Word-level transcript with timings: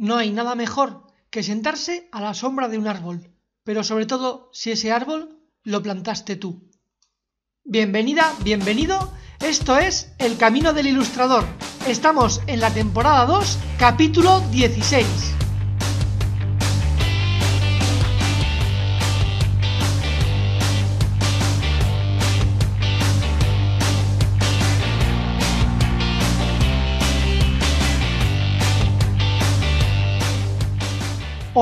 No 0.00 0.16
hay 0.16 0.30
nada 0.30 0.54
mejor 0.54 1.02
que 1.28 1.42
sentarse 1.42 2.08
a 2.10 2.22
la 2.22 2.32
sombra 2.32 2.68
de 2.68 2.78
un 2.78 2.88
árbol, 2.88 3.34
pero 3.64 3.84
sobre 3.84 4.06
todo 4.06 4.48
si 4.50 4.70
ese 4.70 4.92
árbol 4.92 5.38
lo 5.62 5.82
plantaste 5.82 6.36
tú. 6.36 6.70
Bienvenida, 7.64 8.32
bienvenido, 8.42 9.12
esto 9.40 9.76
es 9.76 10.10
El 10.16 10.38
Camino 10.38 10.72
del 10.72 10.86
Ilustrador. 10.86 11.44
Estamos 11.86 12.40
en 12.46 12.60
la 12.60 12.72
temporada 12.72 13.26
2, 13.26 13.58
capítulo 13.78 14.40
16. 14.50 15.06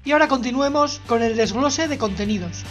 Y 0.07 0.13
ahora 0.13 0.29
continuemos 0.29 1.03
con 1.07 1.23
el 1.23 1.37
desglose 1.37 1.87
de 1.87 1.99
contenidos. 1.99 2.65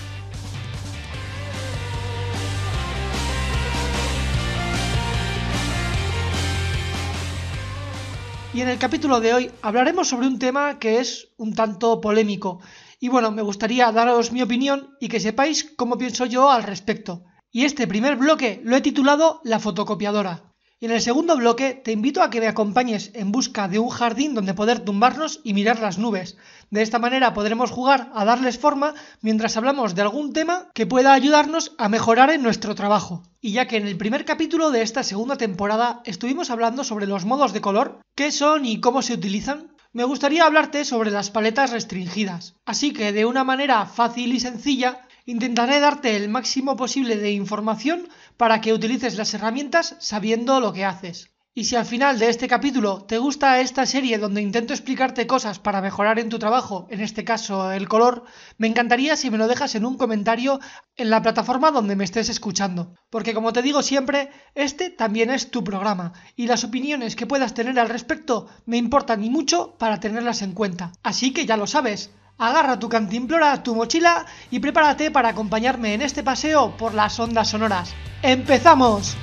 Y 8.54 8.60
en 8.60 8.68
el 8.68 8.78
capítulo 8.78 9.22
de 9.22 9.34
hoy 9.34 9.52
hablaremos 9.62 10.10
sobre 10.10 10.28
un 10.28 10.38
tema 10.38 10.78
que 10.78 11.00
es 11.00 11.30
un 11.38 11.54
tanto 11.54 12.02
polémico. 12.02 12.60
Y 13.00 13.08
bueno, 13.08 13.32
me 13.32 13.42
gustaría 13.42 13.90
daros 13.94 14.34
mi 14.34 14.42
opinión 14.42 14.98
y 15.00 15.08
que 15.08 15.22
sepáis 15.22 15.74
cómo 15.78 15.98
pienso 15.98 16.26
yo 16.26 16.52
al 16.52 16.64
respecto. 16.64 17.24
Y 17.50 17.64
este 17.64 17.88
primer 17.88 18.18
bloque 18.18 18.60
lo 18.66 18.76
he 18.76 18.82
titulado 18.82 19.40
La 19.46 19.60
fotocopiadora. 19.60 20.51
Y 20.82 20.88
en 20.88 20.94
el 20.94 21.02
segundo 21.02 21.38
bloque 21.38 21.76
te 21.76 21.92
invito 21.92 22.24
a 22.24 22.32
que 22.32 22.40
me 22.40 22.48
acompañes 22.48 23.12
en 23.14 23.32
busca 23.32 23.68
de 23.68 23.78
un 23.78 23.90
jardín 23.90 24.34
donde 24.34 24.56
poder 24.56 24.80
tumbarnos 24.80 25.40
y 25.44 25.54
mirar 25.54 25.80
las 25.80 26.00
nubes. 26.00 26.38
De 26.72 26.82
esta 26.82 26.98
manera 26.98 27.36
podremos 27.36 27.70
jugar 27.70 28.10
a 28.16 28.26
darles 28.26 28.58
forma 28.58 28.96
mientras 29.22 29.56
hablamos 29.58 29.94
de 29.94 30.02
algún 30.02 30.34
tema 30.34 30.70
que 30.74 30.88
pueda 30.88 31.14
ayudarnos 31.14 31.76
a 31.78 31.88
mejorar 31.88 32.32
en 32.32 32.42
nuestro 32.42 32.74
trabajo. 32.74 33.22
Y 33.40 33.52
ya 33.52 33.68
que 33.68 33.78
en 33.78 33.86
el 33.86 33.96
primer 33.96 34.26
capítulo 34.26 34.72
de 34.72 34.82
esta 34.82 35.04
segunda 35.04 35.38
temporada 35.38 36.02
estuvimos 36.04 36.50
hablando 36.50 36.84
sobre 36.84 37.06
los 37.06 37.26
modos 37.26 37.54
de 37.54 37.62
color, 37.62 38.00
qué 38.16 38.32
son 38.32 38.66
y 38.66 38.80
cómo 38.80 39.04
se 39.04 39.14
utilizan, 39.14 39.76
me 39.94 40.04
gustaría 40.04 40.46
hablarte 40.46 40.84
sobre 40.84 41.12
las 41.12 41.30
paletas 41.30 41.70
restringidas. 41.70 42.56
Así 42.66 42.92
que 42.92 43.12
de 43.12 43.26
una 43.26 43.44
manera 43.44 43.86
fácil 43.86 44.34
y 44.34 44.40
sencilla 44.40 45.06
intentaré 45.28 45.80
darte 45.80 46.16
el 46.16 46.30
máximo 46.30 46.76
posible 46.76 47.18
de 47.18 47.34
información 47.34 48.10
para 48.42 48.60
que 48.60 48.74
utilices 48.74 49.18
las 49.18 49.36
herramientas 49.36 49.96
sabiendo 50.00 50.60
lo 50.60 50.74
que 50.74 50.84
haces. 50.84 51.30
Y 51.54 51.66
si 51.66 51.76
al 51.76 51.86
final 51.86 52.18
de 52.18 52.28
este 52.28 52.48
capítulo 52.48 53.04
te 53.04 53.20
gusta 53.20 53.62
esta 53.62 53.86
serie 53.86 54.18
donde 54.18 54.42
intento 54.42 54.74
explicarte 54.74 55.28
cosas 55.28 55.60
para 55.60 55.80
mejorar 55.80 56.18
en 56.18 56.30
tu 56.30 56.40
trabajo, 56.40 56.88
en 56.90 57.02
este 57.02 57.24
caso 57.24 57.72
el 57.72 57.88
color, 57.88 58.24
me 58.58 58.66
encantaría 58.66 59.16
si 59.16 59.30
me 59.30 59.38
lo 59.38 59.48
dejas 59.48 59.76
en 59.76 59.86
un 59.86 59.96
comentario 59.96 60.60
en 60.96 61.12
la 61.12 61.22
plataforma 61.22 61.70
donde 61.70 61.96
me 61.96 62.04
estés 62.04 62.30
escuchando. 62.30 62.96
Porque 63.12 63.36
como 63.36 63.54
te 63.54 63.62
digo 63.62 63.84
siempre, 63.84 64.32
este 64.56 64.90
también 64.90 65.30
es 65.30 65.52
tu 65.52 65.64
programa 65.64 66.14
y 66.36 66.48
las 66.48 66.64
opiniones 66.64 67.16
que 67.16 67.28
puedas 67.28 67.54
tener 67.54 67.80
al 67.80 67.90
respecto 67.90 68.48
me 68.66 68.78
importan 68.78 69.24
y 69.24 69.30
mucho 69.30 69.76
para 69.78 70.00
tenerlas 70.00 70.42
en 70.42 70.54
cuenta. 70.54 70.94
Así 71.04 71.32
que 71.32 71.46
ya 71.46 71.58
lo 71.58 71.68
sabes, 71.68 72.10
agarra 72.42 72.80
tu 72.80 72.90
cantimplora, 72.90 73.62
tu 73.62 73.76
mochila 73.76 74.26
y 74.50 74.60
prepárate 74.60 75.12
para 75.12 75.30
acompañarme 75.30 75.94
en 75.94 76.02
este 76.02 76.24
paseo 76.24 76.76
por 76.76 76.96
las 76.96 77.20
ondas 77.20 77.50
sonoras. 77.50 77.94
¡Empezamos! 78.24 79.16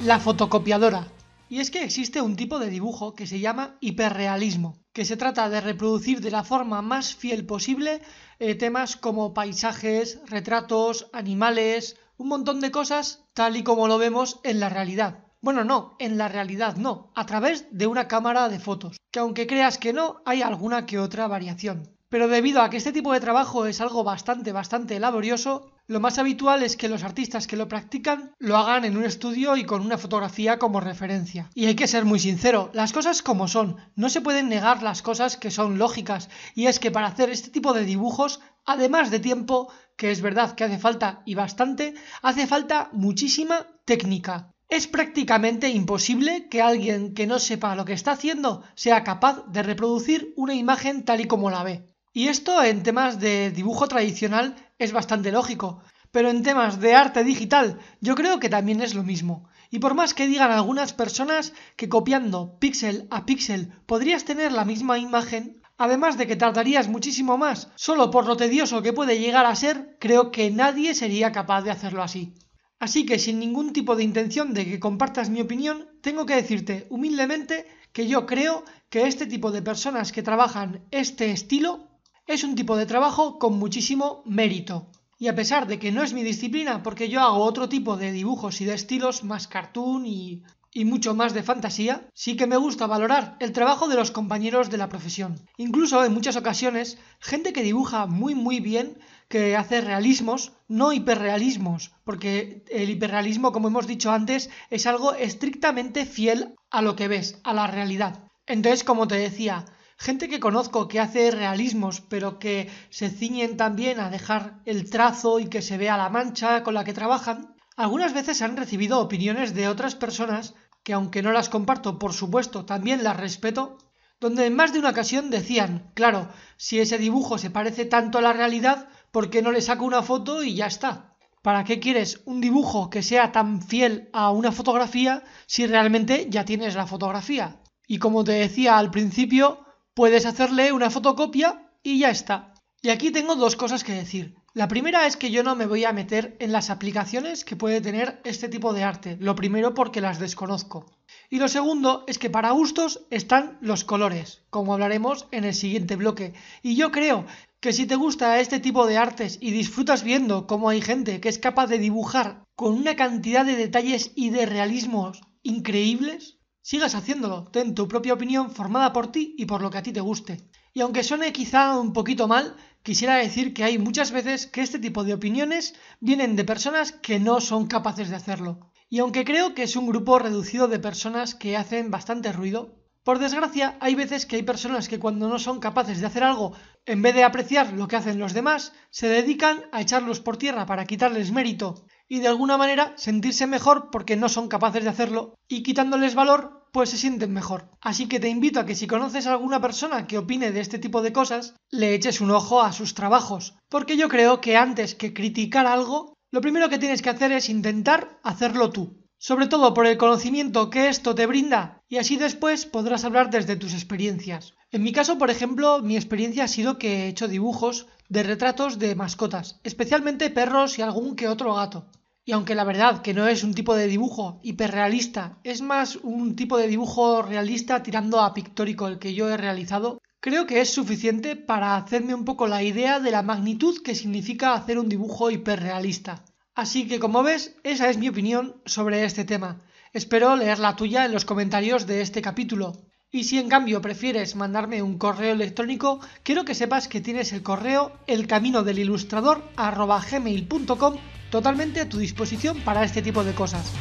La 0.00 0.18
fotocopiadora. 0.18 1.06
Y 1.48 1.60
es 1.60 1.70
que 1.70 1.84
existe 1.84 2.20
un 2.20 2.34
tipo 2.34 2.58
de 2.58 2.68
dibujo 2.68 3.14
que 3.14 3.28
se 3.28 3.38
llama 3.38 3.76
hiperrealismo, 3.80 4.80
que 4.92 5.04
se 5.04 5.16
trata 5.16 5.48
de 5.48 5.60
reproducir 5.60 6.20
de 6.20 6.32
la 6.32 6.42
forma 6.42 6.82
más 6.82 7.14
fiel 7.14 7.46
posible 7.46 8.02
eh, 8.40 8.56
temas 8.56 8.96
como 8.96 9.32
paisajes, 9.32 10.18
retratos, 10.26 11.08
animales, 11.12 11.96
un 12.16 12.28
montón 12.28 12.60
de 12.60 12.70
cosas 12.70 13.24
tal 13.32 13.56
y 13.56 13.62
como 13.62 13.88
lo 13.88 13.98
vemos 13.98 14.40
en 14.44 14.60
la 14.60 14.68
realidad. 14.68 15.24
Bueno, 15.40 15.64
no, 15.64 15.96
en 15.98 16.16
la 16.16 16.28
realidad 16.28 16.76
no, 16.76 17.10
a 17.14 17.26
través 17.26 17.66
de 17.70 17.86
una 17.86 18.08
cámara 18.08 18.48
de 18.48 18.58
fotos, 18.58 18.96
que 19.10 19.18
aunque 19.18 19.46
creas 19.46 19.78
que 19.78 19.92
no, 19.92 20.22
hay 20.24 20.42
alguna 20.42 20.86
que 20.86 20.98
otra 20.98 21.26
variación. 21.28 21.94
Pero 22.08 22.28
debido 22.28 22.62
a 22.62 22.70
que 22.70 22.76
este 22.76 22.92
tipo 22.92 23.12
de 23.12 23.20
trabajo 23.20 23.66
es 23.66 23.80
algo 23.80 24.04
bastante, 24.04 24.52
bastante 24.52 25.00
laborioso, 25.00 25.72
lo 25.86 26.00
más 26.00 26.16
habitual 26.18 26.62
es 26.62 26.76
que 26.76 26.88
los 26.88 27.02
artistas 27.02 27.46
que 27.46 27.56
lo 27.56 27.68
practican 27.68 28.32
lo 28.38 28.56
hagan 28.56 28.86
en 28.86 28.96
un 28.96 29.04
estudio 29.04 29.56
y 29.56 29.64
con 29.64 29.82
una 29.82 29.98
fotografía 29.98 30.58
como 30.58 30.80
referencia. 30.80 31.50
Y 31.54 31.66
hay 31.66 31.74
que 31.74 31.88
ser 31.88 32.06
muy 32.06 32.20
sincero, 32.20 32.70
las 32.72 32.92
cosas 32.92 33.20
como 33.20 33.48
son, 33.48 33.76
no 33.96 34.08
se 34.08 34.22
pueden 34.22 34.48
negar 34.48 34.82
las 34.82 35.02
cosas 35.02 35.36
que 35.36 35.50
son 35.50 35.76
lógicas, 35.76 36.30
y 36.54 36.68
es 36.68 36.78
que 36.78 36.90
para 36.90 37.08
hacer 37.08 37.28
este 37.28 37.50
tipo 37.50 37.74
de 37.74 37.84
dibujos, 37.84 38.40
además 38.64 39.10
de 39.10 39.20
tiempo, 39.20 39.72
que 39.96 40.10
es 40.10 40.20
verdad 40.20 40.54
que 40.54 40.64
hace 40.64 40.78
falta 40.78 41.22
y 41.24 41.34
bastante, 41.34 41.94
hace 42.22 42.46
falta 42.46 42.88
muchísima 42.92 43.66
técnica. 43.84 44.50
Es 44.68 44.86
prácticamente 44.86 45.68
imposible 45.68 46.48
que 46.48 46.62
alguien 46.62 47.14
que 47.14 47.26
no 47.26 47.38
sepa 47.38 47.76
lo 47.76 47.84
que 47.84 47.92
está 47.92 48.12
haciendo 48.12 48.64
sea 48.74 49.04
capaz 49.04 49.44
de 49.46 49.62
reproducir 49.62 50.32
una 50.36 50.54
imagen 50.54 51.04
tal 51.04 51.20
y 51.20 51.26
como 51.26 51.50
la 51.50 51.62
ve. 51.62 51.86
Y 52.12 52.28
esto 52.28 52.62
en 52.62 52.82
temas 52.82 53.20
de 53.20 53.50
dibujo 53.50 53.88
tradicional 53.88 54.56
es 54.78 54.92
bastante 54.92 55.32
lógico, 55.32 55.82
pero 56.10 56.30
en 56.30 56.42
temas 56.42 56.80
de 56.80 56.94
arte 56.94 57.24
digital 57.24 57.78
yo 58.00 58.14
creo 58.14 58.38
que 58.38 58.48
también 58.48 58.80
es 58.80 58.94
lo 58.94 59.02
mismo. 59.02 59.48
Y 59.70 59.80
por 59.80 59.94
más 59.94 60.14
que 60.14 60.28
digan 60.28 60.52
algunas 60.52 60.92
personas 60.92 61.52
que 61.76 61.88
copiando 61.88 62.58
píxel 62.60 63.08
a 63.10 63.26
píxel 63.26 63.72
podrías 63.86 64.24
tener 64.24 64.52
la 64.52 64.64
misma 64.64 64.98
imagen, 64.98 65.60
además 65.78 66.16
de 66.18 66.26
que 66.26 66.36
tardarías 66.36 66.88
muchísimo 66.88 67.36
más, 67.36 67.68
solo 67.74 68.10
por 68.10 68.26
lo 68.26 68.36
tedioso 68.36 68.82
que 68.82 68.92
puede 68.92 69.18
llegar 69.18 69.46
a 69.46 69.56
ser, 69.56 69.96
creo 70.00 70.30
que 70.30 70.50
nadie 70.50 70.94
sería 70.94 71.32
capaz 71.32 71.62
de 71.62 71.70
hacerlo 71.70 72.02
así. 72.02 72.34
Así 72.78 73.06
que 73.06 73.18
sin 73.18 73.38
ningún 73.38 73.72
tipo 73.72 73.96
de 73.96 74.04
intención 74.04 74.52
de 74.52 74.66
que 74.66 74.80
compartas 74.80 75.30
mi 75.30 75.40
opinión, 75.40 75.88
tengo 76.02 76.26
que 76.26 76.36
decirte 76.36 76.86
humildemente 76.90 77.66
que 77.92 78.06
yo 78.06 78.26
creo 78.26 78.64
que 78.90 79.06
este 79.06 79.26
tipo 79.26 79.50
de 79.52 79.62
personas 79.62 80.12
que 80.12 80.22
trabajan 80.22 80.84
este 80.90 81.30
estilo 81.30 81.88
Es 82.26 82.42
un 82.42 82.54
tipo 82.54 82.76
de 82.76 82.86
trabajo 82.86 83.38
con 83.38 83.58
muchísimo 83.58 84.22
mérito. 84.24 84.90
Y 85.18 85.28
a 85.28 85.34
pesar 85.34 85.66
de 85.66 85.78
que 85.78 85.92
no 85.92 86.02
es 86.02 86.14
mi 86.14 86.22
disciplina, 86.22 86.82
porque 86.82 87.10
yo 87.10 87.20
hago 87.20 87.44
otro 87.44 87.68
tipo 87.68 87.98
de 87.98 88.12
dibujos 88.12 88.60
y 88.62 88.64
de 88.64 88.74
estilos, 88.74 89.24
más 89.24 89.46
cartoon 89.46 90.06
y, 90.06 90.42
y 90.74 90.84
mucho 90.84 91.14
más 91.14 91.32
de 91.32 91.44
fantasía, 91.44 92.10
sí 92.12 92.36
que 92.36 92.48
me 92.48 92.56
gusta 92.56 92.88
valorar 92.88 93.36
el 93.38 93.52
trabajo 93.52 93.88
de 93.88 93.94
los 93.94 94.10
compañeros 94.10 94.68
de 94.70 94.76
la 94.76 94.88
profesión. 94.88 95.40
Incluso 95.56 96.04
en 96.04 96.12
muchas 96.12 96.36
ocasiones, 96.36 96.98
gente 97.20 97.52
que 97.52 97.62
dibuja 97.62 98.06
muy 98.06 98.34
muy 98.34 98.58
bien, 98.58 98.98
que 99.28 99.56
hace 99.56 99.80
realismos, 99.80 100.52
no 100.68 100.92
hiperrealismos, 100.92 101.92
porque 102.04 102.64
el 102.70 102.90
hiperrealismo, 102.90 103.52
como 103.52 103.68
hemos 103.68 103.86
dicho 103.86 104.10
antes, 104.10 104.50
es 104.68 104.86
algo 104.86 105.14
estrictamente 105.14 106.04
fiel 106.04 106.56
a 106.70 106.82
lo 106.82 106.96
que 106.96 107.08
ves, 107.08 107.40
a 107.44 107.54
la 107.54 107.68
realidad. 107.68 108.24
Entonces, 108.46 108.82
como 108.82 109.06
te 109.06 109.14
decía, 109.14 109.64
gente 109.96 110.28
que 110.28 110.40
conozco 110.40 110.88
que 110.88 111.00
hace 111.00 111.30
realismos, 111.30 112.00
pero 112.00 112.40
que 112.40 112.68
se 112.90 113.10
ciñen 113.10 113.56
también 113.56 114.00
a 114.00 114.10
dejar 114.10 114.60
el 114.66 114.90
trazo 114.90 115.38
y 115.38 115.46
que 115.46 115.62
se 115.62 115.78
vea 115.78 115.96
la 115.96 116.10
mancha 116.10 116.64
con 116.64 116.74
la 116.74 116.84
que 116.84 116.92
trabajan, 116.92 117.54
algunas 117.76 118.14
veces 118.14 118.40
han 118.40 118.56
recibido 118.56 119.00
opiniones 119.00 119.52
de 119.52 119.66
otras 119.66 119.96
personas 119.96 120.54
que 120.84 120.92
aunque 120.92 121.22
no 121.22 121.32
las 121.32 121.48
comparto, 121.48 121.98
por 121.98 122.12
supuesto, 122.12 122.64
también 122.64 123.02
las 123.02 123.16
respeto, 123.16 123.78
donde 124.20 124.46
en 124.46 124.54
más 124.54 124.72
de 124.72 124.78
una 124.78 124.90
ocasión 124.90 125.30
decían, 125.30 125.90
claro, 125.94 126.28
si 126.56 126.78
ese 126.78 126.98
dibujo 126.98 127.38
se 127.38 127.50
parece 127.50 127.84
tanto 127.86 128.18
a 128.18 128.22
la 128.22 128.32
realidad, 128.32 128.88
¿por 129.10 129.30
qué 129.30 129.42
no 129.42 129.50
le 129.50 129.60
saco 129.60 129.84
una 129.84 130.02
foto 130.02 130.44
y 130.44 130.54
ya 130.54 130.66
está? 130.66 131.16
¿Para 131.42 131.64
qué 131.64 131.80
quieres 131.80 132.22
un 132.24 132.40
dibujo 132.40 132.88
que 132.88 133.02
sea 133.02 133.32
tan 133.32 133.60
fiel 133.60 134.08
a 134.12 134.30
una 134.30 134.52
fotografía 134.52 135.24
si 135.46 135.66
realmente 135.66 136.28
ya 136.30 136.44
tienes 136.44 136.74
la 136.74 136.86
fotografía? 136.86 137.60
Y 137.86 137.98
como 137.98 138.24
te 138.24 138.32
decía 138.32 138.78
al 138.78 138.90
principio, 138.90 139.64
puedes 139.94 140.24
hacerle 140.26 140.72
una 140.72 140.90
fotocopia 140.90 141.70
y 141.82 141.98
ya 141.98 142.10
está. 142.10 142.54
Y 142.80 142.90
aquí 142.90 143.10
tengo 143.10 143.36
dos 143.36 143.56
cosas 143.56 143.84
que 143.84 143.92
decir. 143.92 144.36
La 144.56 144.68
primera 144.68 145.04
es 145.08 145.16
que 145.16 145.32
yo 145.32 145.42
no 145.42 145.56
me 145.56 145.66
voy 145.66 145.84
a 145.84 145.92
meter 145.92 146.36
en 146.38 146.52
las 146.52 146.70
aplicaciones 146.70 147.44
que 147.44 147.56
puede 147.56 147.80
tener 147.80 148.20
este 148.22 148.48
tipo 148.48 148.72
de 148.72 148.84
arte. 148.84 149.16
Lo 149.18 149.34
primero 149.34 149.74
porque 149.74 150.00
las 150.00 150.20
desconozco. 150.20 150.86
Y 151.28 151.40
lo 151.40 151.48
segundo 151.48 152.04
es 152.06 152.20
que 152.20 152.30
para 152.30 152.52
gustos 152.52 153.04
están 153.10 153.58
los 153.60 153.82
colores, 153.82 154.42
como 154.50 154.72
hablaremos 154.72 155.26
en 155.32 155.42
el 155.42 155.54
siguiente 155.54 155.96
bloque. 155.96 156.34
Y 156.62 156.76
yo 156.76 156.92
creo 156.92 157.26
que 157.58 157.72
si 157.72 157.86
te 157.86 157.96
gusta 157.96 158.38
este 158.38 158.60
tipo 158.60 158.86
de 158.86 158.96
artes 158.96 159.38
y 159.40 159.50
disfrutas 159.50 160.04
viendo 160.04 160.46
cómo 160.46 160.68
hay 160.68 160.80
gente 160.80 161.20
que 161.20 161.30
es 161.30 161.40
capaz 161.40 161.66
de 161.66 161.80
dibujar 161.80 162.44
con 162.54 162.74
una 162.74 162.94
cantidad 162.94 163.44
de 163.44 163.56
detalles 163.56 164.12
y 164.14 164.30
de 164.30 164.46
realismos 164.46 165.20
increíbles, 165.42 166.38
sigas 166.62 166.94
haciéndolo, 166.94 167.48
ten 167.50 167.74
tu 167.74 167.88
propia 167.88 168.14
opinión 168.14 168.52
formada 168.52 168.92
por 168.92 169.10
ti 169.10 169.34
y 169.36 169.46
por 169.46 169.62
lo 169.62 169.70
que 169.70 169.78
a 169.78 169.82
ti 169.82 169.92
te 169.92 170.00
guste. 170.00 170.48
Y 170.76 170.80
aunque 170.80 171.04
suene 171.04 171.32
quizá 171.32 171.78
un 171.78 171.92
poquito 171.92 172.26
mal, 172.26 172.56
quisiera 172.82 173.14
decir 173.14 173.54
que 173.54 173.62
hay 173.62 173.78
muchas 173.78 174.10
veces 174.10 174.48
que 174.48 174.60
este 174.60 174.80
tipo 174.80 175.04
de 175.04 175.14
opiniones 175.14 175.74
vienen 176.00 176.34
de 176.34 176.42
personas 176.44 176.90
que 176.90 177.20
no 177.20 177.40
son 177.40 177.68
capaces 177.68 178.10
de 178.10 178.16
hacerlo. 178.16 178.72
Y 178.90 178.98
aunque 178.98 179.24
creo 179.24 179.54
que 179.54 179.62
es 179.62 179.76
un 179.76 179.86
grupo 179.86 180.18
reducido 180.18 180.66
de 180.66 180.80
personas 180.80 181.36
que 181.36 181.56
hacen 181.56 181.92
bastante 181.92 182.32
ruido, 182.32 182.74
por 183.04 183.20
desgracia 183.20 183.76
hay 183.80 183.94
veces 183.94 184.26
que 184.26 184.34
hay 184.34 184.42
personas 184.42 184.88
que 184.88 184.98
cuando 184.98 185.28
no 185.28 185.38
son 185.38 185.60
capaces 185.60 186.00
de 186.00 186.06
hacer 186.06 186.24
algo, 186.24 186.54
en 186.86 187.02
vez 187.02 187.14
de 187.14 187.22
apreciar 187.22 187.72
lo 187.72 187.86
que 187.86 187.96
hacen 187.96 188.18
los 188.18 188.32
demás, 188.32 188.72
se 188.90 189.06
dedican 189.06 189.66
a 189.70 189.80
echarlos 189.80 190.18
por 190.18 190.38
tierra 190.38 190.66
para 190.66 190.86
quitarles 190.86 191.30
mérito 191.30 191.86
y 192.08 192.18
de 192.18 192.28
alguna 192.28 192.56
manera 192.56 192.94
sentirse 192.96 193.46
mejor 193.46 193.90
porque 193.92 194.16
no 194.16 194.28
son 194.28 194.48
capaces 194.48 194.82
de 194.82 194.90
hacerlo 194.90 195.34
y 195.46 195.62
quitándoles 195.62 196.16
valor 196.16 196.63
pues 196.74 196.90
se 196.90 196.98
sienten 196.98 197.32
mejor. 197.32 197.70
Así 197.80 198.08
que 198.08 198.18
te 198.18 198.28
invito 198.28 198.58
a 198.58 198.66
que 198.66 198.74
si 198.74 198.88
conoces 198.88 199.28
a 199.28 199.32
alguna 199.32 199.60
persona 199.60 200.08
que 200.08 200.18
opine 200.18 200.50
de 200.50 200.58
este 200.58 200.80
tipo 200.80 201.02
de 201.02 201.12
cosas, 201.12 201.54
le 201.70 201.94
eches 201.94 202.20
un 202.20 202.32
ojo 202.32 202.62
a 202.62 202.72
sus 202.72 202.94
trabajos, 202.94 203.54
porque 203.68 203.96
yo 203.96 204.08
creo 204.08 204.40
que 204.40 204.56
antes 204.56 204.96
que 204.96 205.14
criticar 205.14 205.66
algo, 205.68 206.14
lo 206.32 206.40
primero 206.40 206.68
que 206.68 206.80
tienes 206.80 207.00
que 207.00 207.10
hacer 207.10 207.30
es 207.30 207.48
intentar 207.48 208.18
hacerlo 208.24 208.70
tú. 208.70 209.04
Sobre 209.18 209.46
todo 209.46 209.72
por 209.72 209.86
el 209.86 209.96
conocimiento 209.96 210.68
que 210.68 210.88
esto 210.88 211.14
te 211.14 211.26
brinda 211.26 211.80
y 211.88 211.98
así 211.98 212.16
después 212.16 212.66
podrás 212.66 213.04
hablar 213.04 213.30
desde 213.30 213.54
tus 213.54 213.72
experiencias. 213.72 214.54
En 214.72 214.82
mi 214.82 214.90
caso, 214.90 215.16
por 215.16 215.30
ejemplo, 215.30 215.80
mi 215.80 215.94
experiencia 215.94 216.42
ha 216.42 216.48
sido 216.48 216.76
que 216.76 217.04
he 217.04 217.08
hecho 217.08 217.28
dibujos 217.28 217.86
de 218.08 218.24
retratos 218.24 218.80
de 218.80 218.96
mascotas, 218.96 219.60
especialmente 219.62 220.28
perros 220.28 220.76
y 220.80 220.82
algún 220.82 221.14
que 221.14 221.28
otro 221.28 221.54
gato. 221.54 221.86
Y 222.26 222.32
aunque 222.32 222.54
la 222.54 222.64
verdad 222.64 223.02
que 223.02 223.12
no 223.12 223.28
es 223.28 223.44
un 223.44 223.52
tipo 223.52 223.74
de 223.74 223.86
dibujo 223.86 224.40
hiperrealista, 224.42 225.36
es 225.44 225.60
más 225.60 225.96
un 225.96 226.36
tipo 226.36 226.56
de 226.56 226.68
dibujo 226.68 227.20
realista 227.20 227.82
tirando 227.82 228.18
a 228.20 228.32
pictórico 228.32 228.88
el 228.88 228.98
que 228.98 229.12
yo 229.12 229.28
he 229.28 229.36
realizado, 229.36 230.00
creo 230.20 230.46
que 230.46 230.62
es 230.62 230.72
suficiente 230.72 231.36
para 231.36 231.76
hacerme 231.76 232.14
un 232.14 232.24
poco 232.24 232.46
la 232.46 232.62
idea 232.62 232.98
de 232.98 233.10
la 233.10 233.22
magnitud 233.22 233.82
que 233.82 233.94
significa 233.94 234.54
hacer 234.54 234.78
un 234.78 234.88
dibujo 234.88 235.30
hiperrealista. 235.30 236.24
Así 236.54 236.88
que 236.88 236.98
como 236.98 237.22
ves, 237.22 237.56
esa 237.62 237.90
es 237.90 237.98
mi 237.98 238.08
opinión 238.08 238.56
sobre 238.64 239.04
este 239.04 239.26
tema. 239.26 239.60
Espero 239.92 240.34
leer 240.34 240.60
la 240.60 240.76
tuya 240.76 241.04
en 241.04 241.12
los 241.12 241.26
comentarios 241.26 241.86
de 241.86 242.00
este 242.00 242.22
capítulo. 242.22 242.72
Y 243.10 243.24
si 243.24 243.38
en 243.38 243.50
cambio 243.50 243.82
prefieres 243.82 244.34
mandarme 244.34 244.80
un 244.80 244.96
correo 244.96 245.34
electrónico, 245.34 246.00
quiero 246.22 246.46
que 246.46 246.54
sepas 246.54 246.88
que 246.88 247.02
tienes 247.02 247.34
el 247.34 247.42
correo 247.42 247.92
elcaminodelilustrador.gmail.com 248.06 250.94
totalmente 251.34 251.80
a 251.80 251.88
tu 251.88 251.98
disposición 251.98 252.60
para 252.60 252.84
este 252.84 253.02
tipo 253.02 253.24
de 253.24 253.34
cosas. 253.34 253.72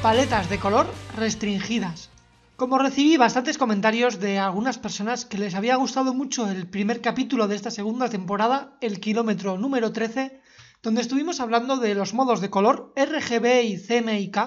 Paletas 0.00 0.48
de 0.48 0.58
color 0.58 0.86
restringidas. 1.18 2.08
Como 2.56 2.78
recibí 2.78 3.18
bastantes 3.18 3.58
comentarios 3.58 4.20
de 4.20 4.38
algunas 4.38 4.78
personas 4.78 5.26
que 5.26 5.36
les 5.36 5.54
había 5.54 5.76
gustado 5.76 6.14
mucho 6.14 6.48
el 6.48 6.66
primer 6.66 7.02
capítulo 7.02 7.46
de 7.46 7.56
esta 7.56 7.70
segunda 7.70 8.08
temporada, 8.08 8.78
el 8.80 9.00
kilómetro 9.00 9.58
número 9.58 9.92
13, 9.92 10.40
donde 10.82 11.02
estuvimos 11.02 11.40
hablando 11.40 11.76
de 11.76 11.94
los 11.94 12.14
modos 12.14 12.40
de 12.40 12.48
color 12.48 12.94
RGB 12.96 13.64
y 13.64 13.76
CMYK 13.76 14.38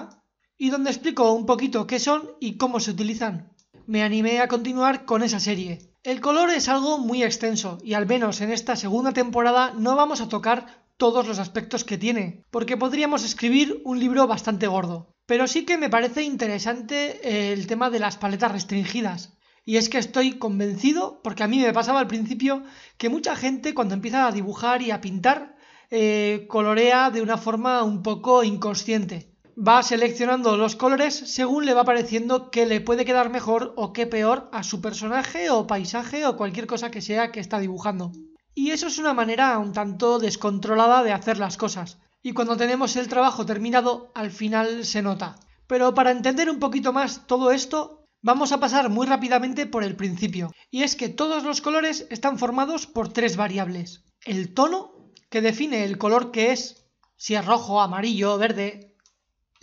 y 0.58 0.70
donde 0.70 0.90
explico 0.90 1.30
un 1.30 1.46
poquito 1.46 1.86
qué 1.86 2.00
son 2.00 2.32
y 2.40 2.56
cómo 2.56 2.80
se 2.80 2.90
utilizan. 2.90 3.52
Me 3.88 4.02
animé 4.02 4.40
a 4.40 4.48
continuar 4.48 5.04
con 5.04 5.22
esa 5.22 5.38
serie. 5.38 5.78
El 6.02 6.20
color 6.20 6.50
es 6.50 6.68
algo 6.68 6.98
muy 6.98 7.22
extenso 7.22 7.78
y 7.84 7.94
al 7.94 8.04
menos 8.04 8.40
en 8.40 8.50
esta 8.50 8.74
segunda 8.74 9.12
temporada 9.12 9.74
no 9.78 9.94
vamos 9.94 10.20
a 10.20 10.28
tocar 10.28 10.82
todos 10.96 11.28
los 11.28 11.38
aspectos 11.38 11.84
que 11.84 11.96
tiene, 11.96 12.42
porque 12.50 12.76
podríamos 12.76 13.22
escribir 13.22 13.80
un 13.84 14.00
libro 14.00 14.26
bastante 14.26 14.66
gordo. 14.66 15.14
Pero 15.26 15.46
sí 15.46 15.64
que 15.64 15.78
me 15.78 15.88
parece 15.88 16.24
interesante 16.24 17.52
el 17.52 17.68
tema 17.68 17.88
de 17.88 18.00
las 18.00 18.16
paletas 18.16 18.50
restringidas. 18.50 19.38
Y 19.64 19.76
es 19.76 19.88
que 19.88 19.98
estoy 19.98 20.32
convencido, 20.32 21.20
porque 21.22 21.44
a 21.44 21.48
mí 21.48 21.60
me 21.60 21.72
pasaba 21.72 22.00
al 22.00 22.08
principio, 22.08 22.64
que 22.98 23.08
mucha 23.08 23.36
gente 23.36 23.72
cuando 23.72 23.94
empieza 23.94 24.26
a 24.26 24.32
dibujar 24.32 24.82
y 24.82 24.90
a 24.90 25.00
pintar 25.00 25.56
eh, 25.90 26.46
colorea 26.48 27.10
de 27.10 27.22
una 27.22 27.36
forma 27.36 27.84
un 27.84 28.02
poco 28.02 28.42
inconsciente. 28.42 29.35
Va 29.58 29.82
seleccionando 29.82 30.58
los 30.58 30.76
colores 30.76 31.14
según 31.14 31.64
le 31.64 31.72
va 31.72 31.84
pareciendo 31.84 32.50
que 32.50 32.66
le 32.66 32.82
puede 32.82 33.06
quedar 33.06 33.30
mejor 33.30 33.72
o 33.76 33.94
qué 33.94 34.06
peor 34.06 34.50
a 34.52 34.62
su 34.62 34.82
personaje 34.82 35.48
o 35.48 35.66
paisaje 35.66 36.26
o 36.26 36.36
cualquier 36.36 36.66
cosa 36.66 36.90
que 36.90 37.00
sea 37.00 37.32
que 37.32 37.40
está 37.40 37.58
dibujando. 37.58 38.12
Y 38.54 38.72
eso 38.72 38.86
es 38.86 38.98
una 38.98 39.14
manera 39.14 39.58
un 39.58 39.72
tanto 39.72 40.18
descontrolada 40.18 41.02
de 41.02 41.12
hacer 41.12 41.38
las 41.38 41.56
cosas. 41.56 41.98
Y 42.22 42.32
cuando 42.32 42.58
tenemos 42.58 42.96
el 42.96 43.08
trabajo 43.08 43.46
terminado, 43.46 44.10
al 44.14 44.30
final 44.30 44.84
se 44.84 45.00
nota. 45.00 45.36
Pero 45.66 45.94
para 45.94 46.10
entender 46.10 46.50
un 46.50 46.58
poquito 46.58 46.92
más 46.92 47.26
todo 47.26 47.50
esto, 47.50 48.04
vamos 48.20 48.52
a 48.52 48.60
pasar 48.60 48.90
muy 48.90 49.06
rápidamente 49.06 49.66
por 49.66 49.84
el 49.84 49.96
principio. 49.96 50.52
Y 50.70 50.82
es 50.82 50.96
que 50.96 51.08
todos 51.08 51.44
los 51.44 51.62
colores 51.62 52.06
están 52.10 52.38
formados 52.38 52.86
por 52.86 53.10
tres 53.10 53.36
variables. 53.36 54.04
El 54.24 54.52
tono, 54.52 55.12
que 55.30 55.40
define 55.40 55.84
el 55.84 55.96
color 55.96 56.30
que 56.30 56.52
es, 56.52 56.88
si 57.16 57.34
es 57.34 57.44
rojo, 57.46 57.80
amarillo, 57.80 58.36
verde. 58.36 58.95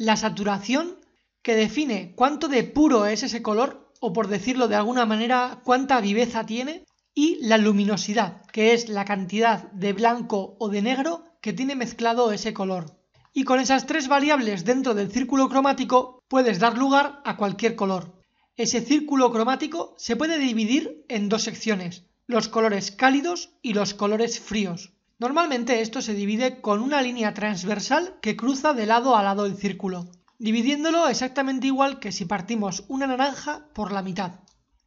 La 0.03 0.17
saturación, 0.17 0.99
que 1.41 1.55
define 1.55 2.13
cuánto 2.17 2.49
de 2.49 2.65
puro 2.65 3.05
es 3.05 3.23
ese 3.23 3.41
color, 3.41 3.89
o 4.01 4.11
por 4.11 4.27
decirlo 4.27 4.67
de 4.67 4.75
alguna 4.75 5.05
manera, 5.05 5.61
cuánta 5.63 6.01
viveza 6.01 6.45
tiene. 6.45 6.83
Y 7.15 7.37
la 7.45 7.57
luminosidad, 7.57 8.45
que 8.47 8.73
es 8.73 8.89
la 8.89 9.05
cantidad 9.05 9.71
de 9.71 9.93
blanco 9.93 10.57
o 10.59 10.67
de 10.67 10.81
negro 10.81 11.23
que 11.39 11.53
tiene 11.53 11.77
mezclado 11.77 12.33
ese 12.33 12.53
color. 12.53 12.99
Y 13.33 13.45
con 13.45 13.61
esas 13.61 13.85
tres 13.85 14.09
variables 14.09 14.65
dentro 14.65 14.93
del 14.93 15.09
círculo 15.09 15.47
cromático 15.47 16.21
puedes 16.27 16.59
dar 16.59 16.77
lugar 16.77 17.21
a 17.23 17.37
cualquier 17.37 17.77
color. 17.77 18.19
Ese 18.57 18.81
círculo 18.81 19.31
cromático 19.31 19.95
se 19.97 20.17
puede 20.17 20.37
dividir 20.37 21.05
en 21.07 21.29
dos 21.29 21.43
secciones, 21.43 22.03
los 22.27 22.49
colores 22.49 22.91
cálidos 22.91 23.51
y 23.61 23.73
los 23.73 23.93
colores 23.93 24.41
fríos. 24.41 24.91
Normalmente 25.19 25.81
esto 25.81 26.01
se 26.01 26.13
divide 26.13 26.61
con 26.61 26.81
una 26.81 27.01
línea 27.01 27.33
transversal 27.33 28.19
que 28.21 28.35
cruza 28.35 28.73
de 28.73 28.85
lado 28.85 29.15
a 29.15 29.23
lado 29.23 29.45
el 29.45 29.55
círculo, 29.55 30.09
dividiéndolo 30.39 31.07
exactamente 31.07 31.67
igual 31.67 31.99
que 31.99 32.11
si 32.11 32.25
partimos 32.25 32.83
una 32.87 33.07
naranja 33.07 33.67
por 33.73 33.91
la 33.91 34.01
mitad. 34.01 34.39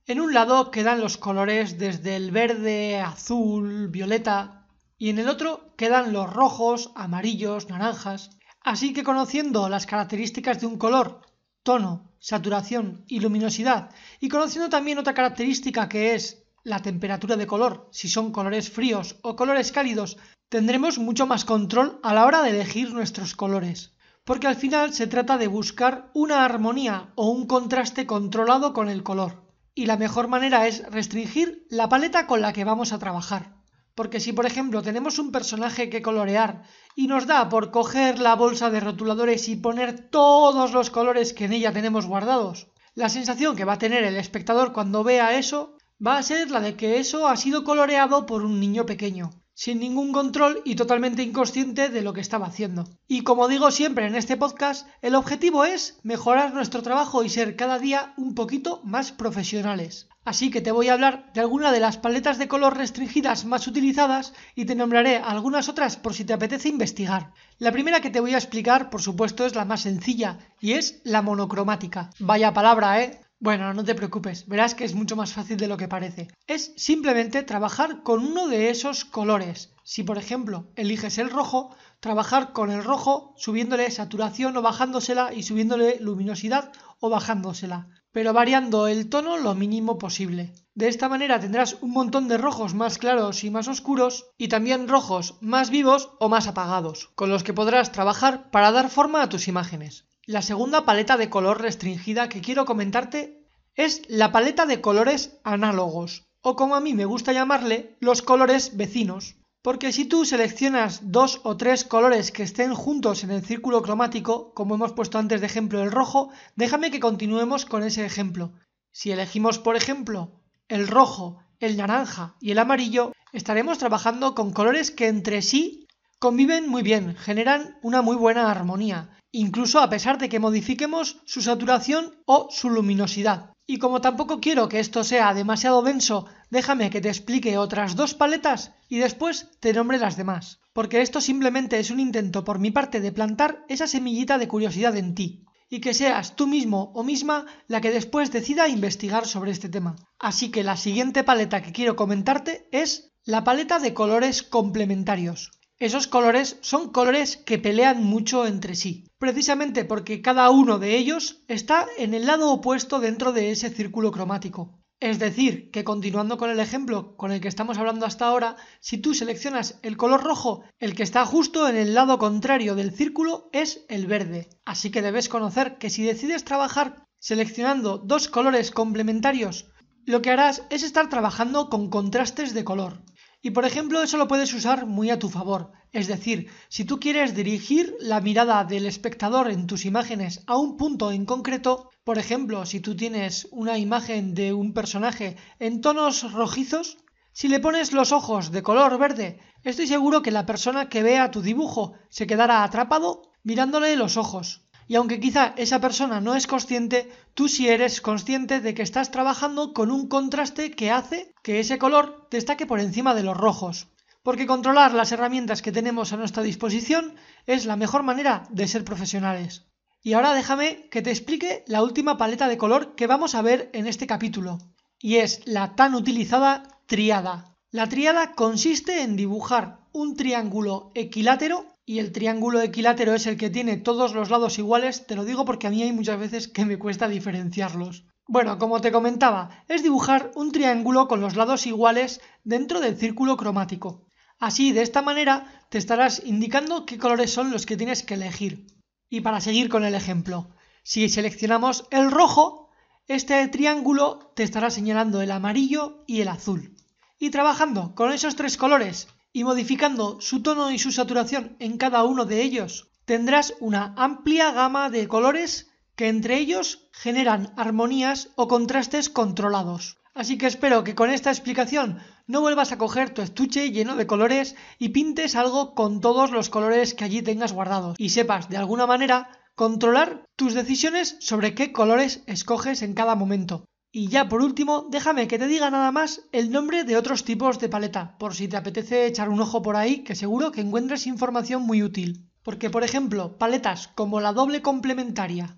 En 0.06 0.21
un 0.21 0.35
lado 0.35 0.71
quedan 0.71 1.00
los 1.00 1.16
colores 1.16 1.78
desde 1.78 2.16
el 2.16 2.30
verde, 2.30 3.00
azul, 3.00 3.88
violeta, 3.88 4.68
y 4.99 5.11
en 5.11 5.18
el 5.18 5.28
otro 5.28 5.75
quedan 5.76 6.12
los 6.12 6.33
rojos, 6.33 6.92
amarillos, 6.95 7.68
naranjas. 7.68 8.30
Así 8.61 8.92
que 8.92 9.04
conociendo 9.04 9.68
las 9.68 9.87
características 9.87 10.61
de 10.61 10.66
un 10.66 10.78
color, 10.78 11.23
tono, 11.62 12.12
saturación 12.18 13.04
y 13.06 13.21
luminosidad, 13.21 13.90
y 14.21 14.28
conociendo 14.28 14.68
también 14.68 14.99
otra 14.99 15.14
característica 15.14 15.88
que 15.88 16.14
es 16.14 16.46
la 16.67 16.83
temperatura 16.83 17.37
de 17.37 17.47
color, 17.47 17.89
si 17.93 18.09
son 18.09 18.33
colores 18.33 18.71
fríos 18.71 19.21
o 19.23 19.37
colores 19.37 19.71
cálidos, 19.71 20.17
tendremos 20.49 20.99
mucho 20.99 21.25
más 21.25 21.45
control 21.45 22.01
a 22.03 22.13
la 22.13 22.27
hora 22.27 22.43
de 22.43 22.51
elegir 22.51 22.93
nuestros 22.93 23.37
colores. 23.37 23.95
Porque 24.25 24.49
al 24.49 24.57
final 24.57 24.93
se 24.93 25.07
trata 25.07 25.39
de 25.39 25.47
buscar 25.47 26.11
una 26.13 26.45
armonía 26.45 27.13
o 27.15 27.31
un 27.31 27.47
contraste 27.47 28.05
controlado 28.05 28.73
con 28.73 28.89
el 28.89 29.05
color. 29.05 29.45
Y 29.77 29.87
la 29.87 29.97
mejor 29.97 30.27
manera 30.27 30.67
es 30.67 30.83
restringir 30.91 31.69
la 31.71 31.89
paleta 31.89 32.27
con 32.27 32.41
la 32.41 32.53
que 32.53 32.65
vamos 32.65 32.93
a 32.93 32.99
trabajar. 32.99 33.55
Porque 33.95 34.19
si 34.19 34.33
por 34.33 34.45
ejemplo 34.45 34.83
tenemos 34.83 35.21
un 35.21 35.31
personaje 35.31 35.89
que 35.89 36.03
colorear 36.03 36.65
y 36.97 37.07
nos 37.07 37.29
da 37.29 37.49
por 37.49 37.71
coger 37.71 38.19
la 38.19 38.35
bolsa 38.35 38.71
de 38.71 38.81
rotuladores 38.81 39.49
y 39.49 39.55
poner 39.55 40.11
todos 40.11 40.73
los 40.73 40.91
colores 40.91 41.33
que 41.33 41.45
en 41.45 41.53
ella 41.53 41.73
tenemos 41.73 42.07
guardados, 42.07 42.67
la 42.97 43.09
sensación 43.09 43.55
que 43.55 43.65
va 43.65 43.75
a 43.75 43.79
tener 43.79 44.03
el 44.03 44.17
espectador 44.17 44.73
cuando 44.73 45.05
vea 45.05 45.39
eso 45.39 45.75
va 46.05 46.19
a 46.19 46.23
ser 46.23 46.50
la 46.50 46.61
de 46.61 46.76
que 46.76 46.99
eso 46.99 47.29
ha 47.29 47.37
sido 47.37 47.65
coloreado 47.65 48.26
por 48.26 48.43
un 48.43 48.61
niño 48.61 48.87
pequeño 48.87 49.31
sin 49.57 49.81
ningún 49.81 50.12
control 50.12 50.61
y 50.67 50.75
totalmente 50.75 51.23
inconsciente 51.23 51.88
de 51.88 52.03
lo 52.03 52.12
que 52.12 52.21
estaba 52.21 52.47
haciendo. 52.47 52.85
Y 53.09 53.23
como 53.23 53.49
digo 53.49 53.71
siempre 53.71 54.07
en 54.07 54.15
este 54.15 54.37
podcast, 54.37 54.87
el 55.00 55.15
objetivo 55.15 55.65
es 55.65 55.99
mejorar 56.03 56.53
nuestro 56.53 56.83
trabajo 56.83 57.25
y 57.25 57.31
ser 57.31 57.57
cada 57.57 57.79
día 57.79 58.12
un 58.19 58.35
poquito 58.35 58.83
más 58.85 59.12
profesionales. 59.12 60.09
Así 60.26 60.50
que 60.50 60.61
te 60.61 60.73
voy 60.73 60.88
a 60.88 60.93
hablar 60.93 61.33
de 61.33 61.41
algunas 61.41 61.73
de 61.73 61.81
las 61.81 61.97
paletas 61.97 62.37
de 62.37 62.49
color 62.49 62.76
restringidas 62.76 63.47
más 63.47 63.67
utilizadas 63.67 64.35
y 64.55 64.67
te 64.67 64.75
nombraré 64.75 65.17
algunas 65.17 65.71
otras 65.71 65.97
por 65.97 66.12
si 66.12 66.26
te 66.26 66.35
apetece 66.35 66.69
investigar. 66.69 67.33
La 67.59 67.73
primera 67.73 68.00
que 68.00 68.11
te 68.11 68.21
voy 68.21 68.35
a 68.35 68.38
explicar, 68.38 68.91
por 68.91 69.00
supuesto, 69.00 69.47
es 69.47 69.55
la 69.55 69.65
más 69.65 69.83
sencilla 69.83 70.38
y 70.61 70.73
es 70.73 71.00
la 71.05 71.23
monocromática. 71.23 72.11
Vaya 72.19 72.53
palabra, 72.53 73.03
¿eh? 73.03 73.21
Bueno, 73.38 73.75
no 73.75 73.85
te 73.85 73.95
preocupes, 73.95 74.47
verás 74.47 74.75
que 74.75 74.85
es 74.85 74.95
mucho 74.95 75.14
más 75.14 75.35
fácil 75.35 75.59
de 75.59 75.69
lo 75.69 75.76
que 75.76 75.88
parece. 75.88 76.28
Es 76.47 76.73
simplemente 76.76 77.43
trabajar 77.43 78.02
con 78.02 78.25
uno 78.25 78.49
de 78.49 78.71
esos 78.71 79.05
colores. 79.05 79.75
Si 79.85 80.02
por 80.02 80.16
ejemplo 80.16 80.73
eliges 80.75 81.19
el 81.19 81.28
rojo, 81.28 81.76
trabajar 82.00 82.55
con 82.55 82.71
el 82.71 82.83
rojo 82.83 83.35
subiéndole 83.37 83.90
saturación 83.90 84.57
o 84.57 84.62
bajándosela 84.62 85.35
y 85.35 85.43
subiéndole 85.43 85.99
luminosidad 86.00 86.73
o 86.99 87.11
bajándosela, 87.11 87.88
pero 88.11 88.33
variando 88.33 88.87
el 88.87 89.11
tono 89.11 89.37
lo 89.37 89.55
mínimo 89.55 89.99
posible. 89.99 90.55
De 90.75 90.88
esta 90.88 91.11
manera 91.11 91.38
tendrás 91.38 91.76
un 91.83 91.90
montón 91.90 92.28
de 92.28 92.38
rojos 92.38 92.73
más 92.73 92.97
claros 92.97 93.45
y 93.45 93.50
más 93.50 93.69
oscuros 93.69 94.31
y 94.38 94.49
también 94.49 94.88
rojos 94.88 95.37
más 95.43 95.69
vivos 95.69 96.11
o 96.21 96.31
más 96.31 96.47
apagados, 96.49 97.11
con 97.14 97.28
los 97.28 97.43
que 97.43 97.52
podrás 97.52 97.93
trabajar 97.93 98.50
para 98.50 98.73
dar 98.73 98.88
forma 98.88 99.23
a 99.23 99.28
tus 99.28 99.47
imágenes. 99.47 100.07
La 100.28 100.42
segunda 100.42 100.85
paleta 100.85 101.16
de 101.16 101.30
color 101.30 101.62
restringida 101.62 102.28
que 102.28 102.40
quiero 102.40 102.64
comentarte 102.64 103.47
es 103.76 104.02
la 104.09 104.33
paleta 104.33 104.66
de 104.66 104.80
colores 104.80 105.38
análogos, 105.45 106.25
o 106.42 106.56
como 106.56 106.75
a 106.75 106.80
mí 106.80 106.95
me 106.95 107.04
gusta 107.04 107.33
llamarle, 107.33 107.97
los 108.00 108.23
colores 108.23 108.76
vecinos. 108.76 109.37
Porque 109.62 109.92
si 109.92 110.04
tú 110.04 110.25
seleccionas 110.25 111.12
dos 111.12 111.40
o 111.45 111.56
tres 111.56 111.85
colores 111.85 112.33
que 112.33 112.42
estén 112.42 112.75
juntos 112.75 113.23
en 113.23 113.30
el 113.30 113.45
círculo 113.45 113.83
cromático, 113.83 114.52
como 114.52 114.75
hemos 114.75 114.95
puesto 114.95 115.16
antes 115.18 115.40
de 115.40 115.47
ejemplo 115.47 115.80
el 115.80 115.92
rojo, 115.92 116.30
déjame 116.56 116.90
que 116.90 116.99
continuemos 116.99 117.64
con 117.64 117.85
ese 117.85 118.04
ejemplo. 118.04 118.52
Si 118.90 119.12
elegimos, 119.12 119.61
por 119.61 119.76
ejemplo, 119.76 120.40
el 120.66 120.88
rojo, 120.88 121.38
el 121.61 121.76
naranja 121.76 122.35
y 122.40 122.50
el 122.50 122.59
amarillo, 122.59 123.12
estaremos 123.33 123.78
trabajando 123.78 124.35
con 124.35 124.52
colores 124.52 124.90
que 124.90 125.06
entre 125.06 125.40
sí 125.40 125.87
conviven 126.18 126.68
muy 126.68 126.83
bien, 126.83 127.14
generan 127.14 127.78
una 127.83 128.02
muy 128.02 128.16
buena 128.16 128.50
armonía 128.50 129.16
incluso 129.33 129.80
a 129.80 129.90
pesar 129.90 130.18
de 130.18 130.28
que 130.28 130.38
modifiquemos 130.40 131.21
su 131.25 131.42
saturación 131.42 132.14
o 132.26 132.49
su 132.50 132.71
luminosidad. 132.71 133.50
Y 133.66 133.78
como 133.78 134.00
tampoco 134.00 134.40
quiero 134.40 134.68
que 134.68 134.78
esto 134.78 135.02
sea 135.02 135.35
demasiado 135.35 135.83
denso, 135.83 136.26
déjame 136.50 136.90
que 136.90 137.00
te 137.00 137.09
explique 137.09 137.59
otras 137.59 137.97
dos 137.97 138.14
paletas 138.14 138.73
y 138.88 138.99
después 138.99 139.50
te 139.61 139.73
nombre 139.73 139.99
las 139.99 140.16
demás, 140.16 140.61
porque 140.73 141.00
esto 141.00 141.21
simplemente 141.21 141.78
es 141.78 141.90
un 141.90 141.99
intento 141.99 142.45
por 142.45 142.61
mi 142.61 142.71
parte 142.71 143.00
de 143.00 143.11
plantar 143.11 143.64
esa 143.68 143.88
semillita 143.88 144.38
de 144.38 144.47
curiosidad 144.47 144.97
en 144.97 145.14
ti, 145.14 145.47
y 145.68 145.80
que 145.80 145.95
seas 145.95 146.37
tú 146.37 146.47
mismo 146.47 146.92
o 146.95 147.02
misma 147.02 147.47
la 147.66 147.80
que 147.80 147.90
después 147.90 148.30
decida 148.30 148.68
investigar 148.68 149.26
sobre 149.26 149.50
este 149.50 149.68
tema. 149.68 149.97
Así 150.18 150.50
que 150.50 150.62
la 150.62 150.76
siguiente 150.76 151.25
paleta 151.25 151.62
que 151.62 151.73
quiero 151.73 151.97
comentarte 151.97 152.68
es 152.71 153.11
la 153.25 153.42
paleta 153.42 153.80
de 153.80 153.92
colores 153.92 154.45
complementarios. 154.45 155.50
Esos 155.78 156.06
colores 156.06 156.56
son 156.62 156.88
colores 156.88 157.37
que 157.37 157.59
pelean 157.59 158.02
mucho 158.02 158.47
entre 158.47 158.75
sí, 158.75 159.11
precisamente 159.18 159.85
porque 159.85 160.23
cada 160.23 160.49
uno 160.49 160.78
de 160.78 160.97
ellos 160.97 161.42
está 161.49 161.87
en 161.99 162.14
el 162.14 162.25
lado 162.25 162.50
opuesto 162.50 162.99
dentro 162.99 163.33
de 163.33 163.50
ese 163.50 163.68
círculo 163.68 164.11
cromático. 164.11 164.80
Es 165.00 165.18
decir, 165.18 165.71
que 165.71 165.85
continuando 165.85 166.38
con 166.38 166.49
el 166.49 166.61
ejemplo 166.61 167.14
con 167.18 167.30
el 167.30 167.42
que 167.42 167.49
estamos 167.49 167.76
hablando 167.76 168.06
hasta 168.06 168.26
ahora, 168.26 168.56
si 168.80 168.97
tú 168.97 169.12
seleccionas 169.12 169.78
el 169.83 169.99
color 169.99 170.25
rojo, 170.25 170.64
el 170.78 170.95
que 170.95 171.02
está 171.02 171.26
justo 171.26 171.68
en 171.68 171.76
el 171.76 171.92
lado 171.92 172.18
contrario 172.18 172.75
del 172.75 172.92
círculo 172.92 173.50
es 173.52 173.85
el 173.90 174.06
verde. 174.06 174.49
Así 174.64 174.90
que 174.90 175.02
debes 175.02 175.28
conocer 175.28 175.76
que 175.76 175.90
si 175.90 176.02
decides 176.04 176.45
trabajar 176.45 177.04
seleccionando 177.18 177.99
dos 177.99 178.28
colores 178.28 178.71
complementarios, 178.71 179.66
lo 180.06 180.23
que 180.23 180.30
harás 180.30 180.62
es 180.71 180.83
estar 180.83 181.11
trabajando 181.11 181.68
con 181.68 181.90
contrastes 181.90 182.54
de 182.54 182.64
color. 182.64 183.02
Y 183.47 183.53
por 183.53 183.65
ejemplo, 183.65 184.03
eso 184.03 184.17
lo 184.17 184.26
puedes 184.26 184.53
usar 184.55 184.87
muy 184.87 185.09
a 185.11 185.21
tu 185.21 185.29
favor. 185.29 185.71
Es 185.93 186.09
decir, 186.09 186.50
si 186.69 186.85
tú 186.85 186.99
quieres 186.99 187.33
dirigir 187.33 187.95
la 188.00 188.21
mirada 188.21 188.65
del 188.65 188.87
espectador 188.87 189.53
en 189.53 189.69
tus 189.69 189.85
imágenes 189.85 190.43
a 190.49 190.57
un 190.57 190.76
punto 190.76 191.12
en 191.12 191.25
concreto, 191.26 191.91
por 192.03 192.19
ejemplo, 192.19 192.67
si 192.67 192.81
tú 192.81 192.97
tienes 192.97 193.47
una 193.53 193.79
imagen 193.79 194.35
de 194.35 194.53
un 194.53 194.75
personaje 194.75 195.37
en 195.61 195.81
tonos 195.81 196.33
rojizos, 196.33 196.99
si 197.33 197.47
le 197.47 197.61
pones 197.61 197.93
los 197.93 198.11
ojos 198.11 198.50
de 198.50 198.65
color 198.65 198.99
verde, 198.99 199.38
estoy 199.62 199.87
seguro 199.87 200.23
que 200.23 200.33
la 200.33 200.45
persona 200.45 200.88
que 200.88 201.05
vea 201.05 201.31
tu 201.31 201.41
dibujo 201.41 201.93
se 202.09 202.26
quedará 202.26 202.65
atrapado 202.65 203.31
mirándole 203.45 203.95
los 203.95 204.17
ojos. 204.17 204.66
Y 204.88 204.95
aunque 204.95 205.19
quizá 205.19 205.55
esa 205.57 205.81
persona 205.81 206.21
no 206.21 206.37
es 206.37 206.47
consciente, 206.47 207.11
tú 207.35 207.49
sí 207.49 207.69
eres 207.69 208.00
consciente 208.00 208.61
de 208.61 208.75
que 208.75 208.83
estás 208.83 209.11
trabajando 209.11 209.73
con 209.73 209.90
un 209.90 210.09
contraste 210.09 210.71
que 210.71 210.90
hace 210.90 211.35
que 211.43 211.59
ese 211.59 211.78
color 211.78 212.28
destaque 212.31 212.66
por 212.66 212.78
encima 212.78 213.14
de 213.14 213.25
los 213.25 213.37
rojos. 213.37 213.88
Porque 214.23 214.47
controlar 214.47 214.93
las 214.93 215.12
herramientas 215.12 215.62
que 215.62 215.73
tenemos 215.73 216.12
a 216.12 216.16
nuestra 216.16 216.43
disposición 216.43 217.14
es 217.47 217.66
la 217.66 217.76
mejor 217.76 218.02
manera 218.02 218.45
de 218.50 218.69
ser 218.69 218.85
profesionales. 218.85 219.66
Y 220.02 220.12
ahora 220.12 220.35
déjame 220.35 220.88
que 220.88 221.02
te 221.02 221.11
explique 221.11 221.64
la 221.66 221.83
última 221.83 222.16
paleta 222.16 222.47
de 222.47 222.59
color 222.59 222.95
que 222.95 223.09
vamos 223.09 223.35
a 223.35 223.43
ver 223.43 223.71
en 223.73 223.88
este 223.88 224.07
capítulo. 224.07 224.59
Y 225.00 225.16
es 225.16 225.43
la 225.47 225.75
tan 225.75 225.95
utilizada 225.95 226.62
triada. 226.87 227.57
La 227.73 227.88
triada 227.88 228.33
consiste 228.33 229.02
en 229.02 229.16
dibujar 229.16 229.81
un 229.93 230.14
triángulo 230.14 230.93
equilátero 230.95 231.75
y 231.88 232.00
el 232.00 232.11
triángulo 232.11 232.61
equilátero 232.61 233.14
es 233.14 233.28
el 233.28 233.37
que 233.37 233.49
tiene 233.49 233.76
todos 233.76 234.12
los 234.12 234.28
lados 234.28 234.59
iguales, 234.59 235.07
te 235.07 235.14
lo 235.14 235.25
digo 235.25 235.45
porque 235.45 235.69
a 235.69 235.71
mí 235.71 235.85
hay 235.85 235.93
muchas 235.93 236.19
veces 236.19 236.49
que 236.49 236.64
me 236.64 236.78
cuesta 236.78 237.07
diferenciarlos. 237.07 238.05
Bueno, 238.26 238.59
como 238.59 238.81
te 238.81 238.90
comentaba, 238.90 239.64
es 239.69 239.85
dibujar 239.85 240.33
un 240.35 240.50
triángulo 240.50 241.07
con 241.07 241.21
los 241.21 241.37
lados 241.37 241.64
iguales 241.64 242.21
dentro 242.43 242.81
del 242.81 242.97
círculo 242.97 243.37
cromático. 243.37 244.05
Así, 244.40 244.73
de 244.73 244.83
esta 244.83 245.00
manera, 245.00 245.64
te 245.71 245.78
estarás 245.78 246.23
indicando 246.25 246.87
qué 246.87 246.99
colores 246.99 247.33
son 247.33 247.52
los 247.52 247.66
que 247.66 247.76
tienes 247.76 248.02
que 248.02 248.14
elegir. 248.14 248.66
Y 249.09 249.21
para 249.21 249.40
seguir 249.40 249.69
con 249.69 249.85
el 249.85 249.95
ejemplo, 249.95 250.50
si 250.83 251.09
seleccionamos 251.09 251.87
el 251.93 252.11
rojo, 252.11 252.71
este 253.07 253.47
triángulo 253.47 254.33
te 254.35 254.43
estará 254.43 254.71
señalando 254.71 255.23
el 255.23 255.31
amarillo 255.31 256.02
y 256.09 256.21
el 256.21 256.28
azul. 256.28 256.75
Y 257.21 257.31
trabajando 257.31 257.95
con 257.95 258.12
esos 258.12 258.35
tres 258.35 258.57
colores 258.57 259.07
y 259.37 259.45
modificando 259.45 260.19
su 260.19 260.40
tono 260.40 260.71
y 260.71 260.78
su 260.78 260.93
saturación 260.93 261.57
en 261.59 261.76
cada 261.76 262.05
uno 262.05 262.25
de 262.25 262.40
ellos, 262.40 262.88
tendrás 263.05 263.52
una 263.61 263.93
amplia 263.99 264.50
gama 264.50 264.88
de 264.88 265.09
colores 265.09 265.71
que 265.95 266.09
entre 266.09 266.38
ellos 266.38 266.88
generan 266.90 267.52
armonías 267.59 268.31
o 268.37 268.49
contrastes 268.49 269.11
controlados. 269.11 269.99
Así 270.14 270.38
que 270.38 270.47
espero 270.47 270.85
que 270.85 270.95
con 270.95 271.11
esta 271.11 271.31
explicación 271.31 271.99
no 272.26 272.40
vuelvas 272.40 272.73
a 272.73 272.78
coger 272.78 273.11
tu 273.11 273.21
estuche 273.21 273.73
lleno 273.73 273.97
de 273.97 274.07
colores 274.07 274.57
y 274.78 274.88
pintes 274.88 275.37
algo 275.37 275.75
con 275.75 276.00
todos 276.00 276.31
los 276.31 276.49
colores 276.49 276.95
que 276.95 277.05
allí 277.05 277.21
tengas 277.21 277.52
guardados 277.52 277.97
y 277.99 278.09
sepas 278.09 278.49
de 278.49 278.57
alguna 278.57 278.87
manera 278.87 279.28
controlar 279.55 280.25
tus 280.37 280.55
decisiones 280.55 281.19
sobre 281.21 281.55
qué 281.55 281.73
colores 281.73 282.23
escoges 282.25 282.81
en 282.81 282.95
cada 282.95 283.14
momento. 283.14 283.66
Y 283.99 284.09
ya 284.09 284.29
por 284.29 284.43
último, 284.43 284.88
déjame 284.91 285.26
que 285.26 285.38
te 285.38 285.49
diga 285.49 285.71
nada 285.71 285.91
más 285.91 286.21
el 286.31 286.50
nombre 286.50 286.85
de 286.85 286.99
otros 286.99 287.25
tipos 287.25 287.59
de 287.59 287.71
paleta, 287.71 288.19
por 288.19 288.35
si 288.35 288.47
te 288.47 288.59
apetece 288.59 289.07
echar 289.07 289.31
un 289.31 289.41
ojo 289.41 289.62
por 289.62 289.75
ahí, 289.75 290.05
que 290.05 290.15
seguro 290.15 290.53
que 290.53 290.61
encuentres 290.61 291.07
información 291.07 291.62
muy 291.62 291.83
útil. 291.83 292.29
Porque, 292.43 292.69
por 292.69 292.85
ejemplo, 292.85 293.38
paletas 293.38 293.88
como 293.88 294.21
la 294.21 294.35
doble 294.35 294.61
complementaria, 294.61 295.57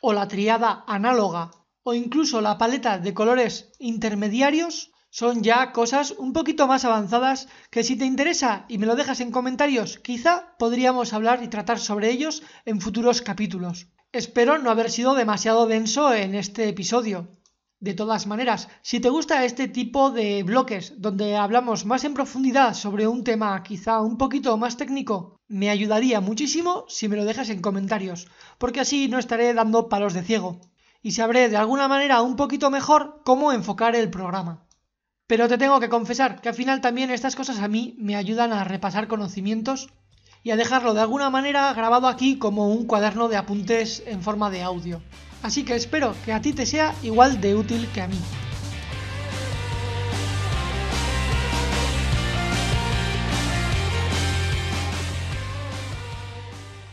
o 0.00 0.12
la 0.12 0.28
triada 0.28 0.84
análoga, 0.86 1.50
o 1.82 1.92
incluso 1.92 2.40
la 2.40 2.56
paleta 2.56 2.98
de 2.98 3.14
colores 3.14 3.72
intermediarios, 3.80 4.92
son 5.10 5.42
ya 5.42 5.72
cosas 5.72 6.12
un 6.12 6.32
poquito 6.32 6.68
más 6.68 6.84
avanzadas 6.84 7.48
que 7.68 7.82
si 7.82 7.96
te 7.96 8.04
interesa 8.04 8.64
y 8.68 8.78
me 8.78 8.86
lo 8.86 8.94
dejas 8.94 9.18
en 9.18 9.32
comentarios, 9.32 9.98
quizá 9.98 10.54
podríamos 10.56 11.12
hablar 11.12 11.42
y 11.42 11.48
tratar 11.48 11.80
sobre 11.80 12.12
ellos 12.12 12.44
en 12.64 12.80
futuros 12.80 13.22
capítulos. 13.22 13.88
Espero 14.12 14.58
no 14.58 14.70
haber 14.70 14.88
sido 14.88 15.16
demasiado 15.16 15.66
denso 15.66 16.14
en 16.14 16.36
este 16.36 16.68
episodio. 16.68 17.41
De 17.82 17.94
todas 17.94 18.28
maneras, 18.28 18.68
si 18.82 19.00
te 19.00 19.08
gusta 19.08 19.44
este 19.44 19.66
tipo 19.66 20.12
de 20.12 20.44
bloques 20.44 20.94
donde 20.98 21.36
hablamos 21.36 21.84
más 21.84 22.04
en 22.04 22.14
profundidad 22.14 22.74
sobre 22.74 23.08
un 23.08 23.24
tema 23.24 23.60
quizá 23.64 24.00
un 24.00 24.18
poquito 24.18 24.56
más 24.56 24.76
técnico, 24.76 25.40
me 25.48 25.68
ayudaría 25.68 26.20
muchísimo 26.20 26.84
si 26.86 27.08
me 27.08 27.16
lo 27.16 27.24
dejas 27.24 27.48
en 27.48 27.60
comentarios, 27.60 28.28
porque 28.58 28.78
así 28.78 29.08
no 29.08 29.18
estaré 29.18 29.52
dando 29.52 29.88
palos 29.88 30.14
de 30.14 30.22
ciego 30.22 30.60
y 31.02 31.10
sabré 31.10 31.48
de 31.48 31.56
alguna 31.56 31.88
manera 31.88 32.22
un 32.22 32.36
poquito 32.36 32.70
mejor 32.70 33.20
cómo 33.24 33.50
enfocar 33.50 33.96
el 33.96 34.10
programa. 34.10 34.64
Pero 35.26 35.48
te 35.48 35.58
tengo 35.58 35.80
que 35.80 35.88
confesar 35.88 36.40
que 36.40 36.50
al 36.50 36.54
final 36.54 36.80
también 36.82 37.10
estas 37.10 37.34
cosas 37.34 37.58
a 37.58 37.66
mí 37.66 37.96
me 37.98 38.14
ayudan 38.14 38.52
a 38.52 38.62
repasar 38.62 39.08
conocimientos 39.08 39.88
y 40.44 40.52
a 40.52 40.56
dejarlo 40.56 40.94
de 40.94 41.00
alguna 41.00 41.30
manera 41.30 41.72
grabado 41.72 42.06
aquí 42.06 42.38
como 42.38 42.68
un 42.68 42.86
cuaderno 42.86 43.26
de 43.26 43.38
apuntes 43.38 44.04
en 44.06 44.22
forma 44.22 44.50
de 44.50 44.62
audio. 44.62 45.02
Así 45.42 45.64
que 45.64 45.74
espero 45.74 46.14
que 46.24 46.32
a 46.32 46.40
ti 46.40 46.52
te 46.52 46.66
sea 46.66 46.94
igual 47.02 47.40
de 47.40 47.54
útil 47.54 47.88
que 47.92 48.00
a 48.00 48.08
mí. 48.08 48.18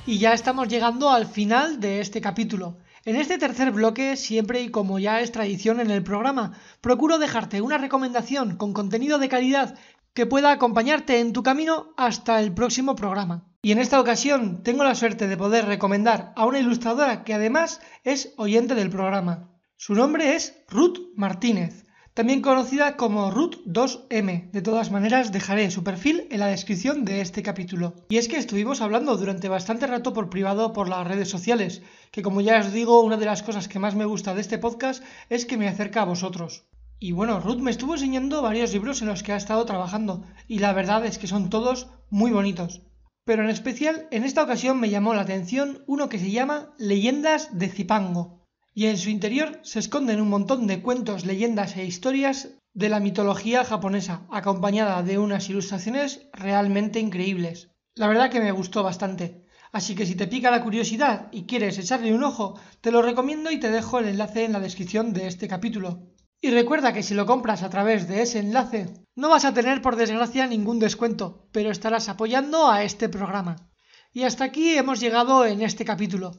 Y 0.05 0.17
ya 0.17 0.33
estamos 0.33 0.67
llegando 0.67 1.11
al 1.11 1.27
final 1.27 1.79
de 1.79 2.01
este 2.01 2.19
capítulo. 2.19 2.77
En 3.05 3.15
este 3.15 3.37
tercer 3.37 3.71
bloque, 3.71 4.17
siempre 4.17 4.61
y 4.61 4.69
como 4.71 4.97
ya 4.97 5.21
es 5.21 5.31
tradición 5.31 5.79
en 5.79 5.91
el 5.91 6.03
programa, 6.03 6.53
procuro 6.81 7.19
dejarte 7.19 7.61
una 7.61 7.77
recomendación 7.77 8.57
con 8.57 8.73
contenido 8.73 9.19
de 9.19 9.29
calidad 9.29 9.77
que 10.15 10.25
pueda 10.25 10.51
acompañarte 10.51 11.19
en 11.19 11.31
tu 11.31 11.43
camino 11.43 11.93
hasta 11.95 12.41
el 12.41 12.51
próximo 12.53 12.95
programa. 12.95 13.48
Y 13.61 13.73
en 13.73 13.79
esta 13.79 13.99
ocasión 13.99 14.63
tengo 14.63 14.83
la 14.85 14.95
suerte 14.95 15.27
de 15.27 15.35
poder 15.35 15.65
recomendar 15.65 16.31
a 16.37 16.45
una 16.45 16.59
ilustradora 16.59 17.23
que 17.25 17.33
además 17.33 17.81
es 18.05 18.33
oyente 18.37 18.73
del 18.73 18.89
programa. 18.89 19.49
Su 19.75 19.95
nombre 19.95 20.35
es 20.35 20.63
Ruth 20.69 20.99
Martínez, 21.15 21.85
también 22.19 22.41
conocida 22.41 22.97
como 22.97 23.31
Ruth 23.31 23.57
2M. 23.65 24.51
De 24.51 24.61
todas 24.61 24.91
maneras 24.91 25.31
dejaré 25.31 25.71
su 25.71 25.83
perfil 25.83 26.27
en 26.31 26.39
la 26.39 26.47
descripción 26.47 27.05
de 27.05 27.21
este 27.21 27.43
capítulo. 27.43 27.95
Y 28.09 28.17
es 28.17 28.27
que 28.27 28.37
estuvimos 28.37 28.81
hablando 28.81 29.15
durante 29.15 29.47
bastante 29.47 29.87
rato 29.87 30.11
por 30.11 30.29
privado 30.29 30.73
por 30.73 30.89
las 30.89 31.07
redes 31.07 31.29
sociales, 31.29 31.81
que 32.11 32.21
como 32.21 32.41
ya 32.41 32.59
os 32.59 32.73
digo, 32.73 33.01
una 33.01 33.15
de 33.15 33.25
las 33.25 33.43
cosas 33.43 33.67
que 33.67 33.79
más 33.79 33.95
me 33.95 34.03
gusta 34.05 34.33
de 34.35 34.41
este 34.41 34.57
podcast 34.57 35.03
es 35.29 35.45
que 35.45 35.55
me 35.55 35.67
acerca 35.67 36.01
a 36.01 36.05
vosotros. 36.05 36.65
Y 36.99 37.13
bueno, 37.13 37.39
Ruth 37.39 37.59
me 37.59 37.71
estuvo 37.71 37.93
enseñando 37.93 38.41
varios 38.41 38.73
libros 38.73 39.01
en 39.01 39.07
los 39.07 39.23
que 39.23 39.31
ha 39.31 39.37
estado 39.37 39.65
trabajando, 39.65 40.25
y 40.47 40.59
la 40.59 40.73
verdad 40.73 41.05
es 41.05 41.19
que 41.19 41.27
son 41.27 41.49
todos 41.49 41.87
muy 42.09 42.31
bonitos. 42.31 42.81
Pero 43.29 43.43
en 43.43 43.51
especial, 43.51 44.07
en 44.09 44.23
esta 44.23 44.41
ocasión 44.41 44.79
me 44.79 44.89
llamó 44.89 45.13
la 45.13 45.21
atención 45.21 45.83
uno 45.85 46.09
que 46.09 46.17
se 46.17 46.31
llama 46.31 46.73
Leyendas 46.79 47.59
de 47.59 47.69
Zipango, 47.69 48.41
y 48.73 48.87
en 48.87 48.97
su 48.97 49.11
interior 49.11 49.59
se 49.61 49.77
esconden 49.77 50.19
un 50.19 50.29
montón 50.29 50.65
de 50.65 50.81
cuentos, 50.81 51.27
leyendas 51.27 51.77
e 51.77 51.85
historias 51.85 52.55
de 52.73 52.89
la 52.89 52.99
mitología 52.99 53.63
japonesa, 53.63 54.25
acompañada 54.31 55.03
de 55.03 55.19
unas 55.19 55.47
ilustraciones 55.47 56.27
realmente 56.33 56.99
increíbles. 56.99 57.69
La 57.93 58.07
verdad 58.07 58.31
que 58.31 58.39
me 58.39 58.51
gustó 58.51 58.81
bastante. 58.81 59.45
Así 59.71 59.93
que 59.93 60.07
si 60.07 60.15
te 60.15 60.25
pica 60.25 60.49
la 60.49 60.63
curiosidad 60.63 61.27
y 61.31 61.43
quieres 61.43 61.77
echarle 61.77 62.15
un 62.15 62.23
ojo, 62.23 62.59
te 62.81 62.91
lo 62.91 63.03
recomiendo 63.03 63.51
y 63.51 63.59
te 63.59 63.69
dejo 63.69 63.99
el 63.99 64.07
enlace 64.07 64.45
en 64.45 64.53
la 64.53 64.59
descripción 64.59 65.13
de 65.13 65.27
este 65.27 65.47
capítulo. 65.47 66.01
Y 66.41 66.51
recuerda 66.51 66.93
que 66.93 67.03
si 67.03 67.13
lo 67.13 67.25
compras 67.25 67.63
a 67.63 67.69
través 67.69 68.07
de 68.07 68.21
ese 68.21 68.39
enlace, 68.39 68.87
no 69.15 69.27
vas 69.27 69.43
a 69.43 69.53
tener 69.53 69.81
por 69.81 69.97
desgracia 69.97 70.47
ningún 70.47 70.79
descuento, 70.79 71.49
pero 71.51 71.69
estarás 71.69 72.07
apoyando 72.07 72.69
a 72.69 72.83
este 72.83 73.09
programa. 73.09 73.69
Y 74.13 74.23
hasta 74.23 74.45
aquí 74.45 74.77
hemos 74.77 75.01
llegado 75.01 75.45
en 75.45 75.61
este 75.61 75.83
capítulo. 75.83 76.31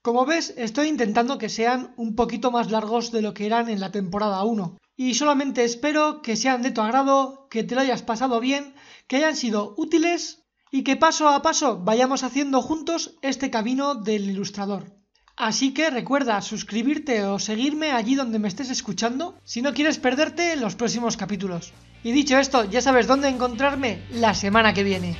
Como 0.00 0.24
ves, 0.24 0.54
estoy 0.56 0.86
intentando 0.86 1.38
que 1.38 1.48
sean 1.48 1.92
un 1.96 2.14
poquito 2.14 2.52
más 2.52 2.70
largos 2.70 3.10
de 3.10 3.20
lo 3.20 3.34
que 3.34 3.46
eran 3.46 3.68
en 3.68 3.80
la 3.80 3.90
temporada 3.90 4.44
1. 4.44 4.78
Y 4.96 5.14
solamente 5.14 5.64
espero 5.64 6.22
que 6.22 6.36
sean 6.36 6.62
de 6.62 6.70
tu 6.70 6.80
agrado, 6.80 7.48
que 7.50 7.64
te 7.64 7.74
lo 7.74 7.80
hayas 7.80 8.02
pasado 8.02 8.38
bien, 8.38 8.74
que 9.08 9.16
hayan 9.16 9.36
sido 9.36 9.74
útiles 9.76 10.44
y 10.70 10.84
que 10.84 10.96
paso 10.96 11.28
a 11.28 11.42
paso 11.42 11.80
vayamos 11.82 12.22
haciendo 12.22 12.62
juntos 12.62 13.16
este 13.22 13.50
camino 13.50 13.96
del 13.96 14.30
ilustrador. 14.30 14.97
Así 15.38 15.72
que 15.72 15.88
recuerda 15.88 16.42
suscribirte 16.42 17.24
o 17.24 17.38
seguirme 17.38 17.92
allí 17.92 18.16
donde 18.16 18.40
me 18.40 18.48
estés 18.48 18.70
escuchando 18.70 19.38
si 19.44 19.62
no 19.62 19.72
quieres 19.72 20.00
perderte 20.00 20.56
los 20.56 20.74
próximos 20.74 21.16
capítulos. 21.16 21.72
Y 22.02 22.10
dicho 22.10 22.36
esto, 22.36 22.64
ya 22.64 22.82
sabes 22.82 23.06
dónde 23.06 23.28
encontrarme 23.28 24.02
la 24.10 24.34
semana 24.34 24.74
que 24.74 24.82
viene. 24.82 25.16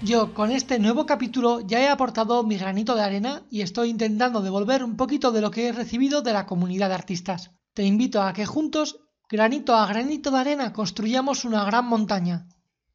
Yo 0.00 0.32
con 0.32 0.52
este 0.52 0.78
nuevo 0.78 1.06
capítulo 1.06 1.62
ya 1.66 1.80
he 1.80 1.88
aportado 1.88 2.44
mi 2.44 2.56
granito 2.56 2.94
de 2.94 3.02
arena 3.02 3.42
y 3.50 3.62
estoy 3.62 3.90
intentando 3.90 4.40
devolver 4.42 4.84
un 4.84 4.96
poquito 4.96 5.32
de 5.32 5.40
lo 5.40 5.50
que 5.50 5.66
he 5.66 5.72
recibido 5.72 6.22
de 6.22 6.32
la 6.32 6.46
comunidad 6.46 6.90
de 6.90 6.94
artistas. 6.94 7.50
Te 7.74 7.82
invito 7.82 8.22
a 8.22 8.32
que 8.32 8.46
juntos 8.46 9.00
Granito 9.28 9.74
a 9.74 9.86
granito 9.86 10.30
de 10.30 10.38
arena 10.38 10.72
construyamos 10.72 11.44
una 11.44 11.64
gran 11.64 11.86
montaña. 11.86 12.46